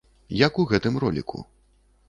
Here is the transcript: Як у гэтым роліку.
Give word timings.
Як 0.37 0.57
у 0.63 0.65
гэтым 0.71 0.97
роліку. 1.05 1.45